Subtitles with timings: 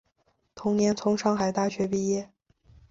[0.55, 2.31] 同年从上海大学毕业。